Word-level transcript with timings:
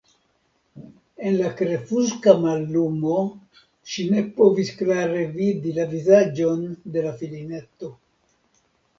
En 1.31 1.35
la 1.39 1.49
krepuska 1.57 2.31
mallumo 2.45 3.17
ŝi 3.95 4.05
ne 4.13 4.23
povis 4.39 4.71
klare 4.79 5.27
vidi 5.35 5.73
la 5.75 5.85
vizaĝon 5.91 6.65
de 6.97 7.05
la 7.09 7.13
filineto. 7.21 7.91